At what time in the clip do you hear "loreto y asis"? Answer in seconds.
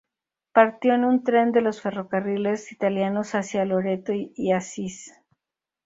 3.65-5.13